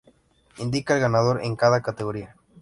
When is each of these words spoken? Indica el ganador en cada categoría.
Indica 0.57 0.95
el 0.95 0.99
ganador 0.99 1.41
en 1.43 1.55
cada 1.55 1.83
categoría. 1.83 2.35